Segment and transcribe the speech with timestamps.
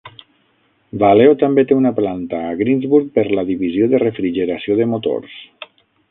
[1.01, 5.37] Valeo també té una planta a Greensburg per la divisió de refrigeració de motors.